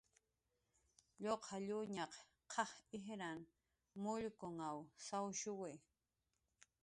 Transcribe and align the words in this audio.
Lluqallkunaq 1.23 2.13
q'aj 2.53 2.71
ijran 2.99 3.39
mullkunw 4.05 4.69
sawshuwi 5.09 5.73